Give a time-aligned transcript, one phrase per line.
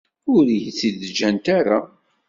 [0.33, 1.79] Ur iyi-tt-id-ǧǧant ara.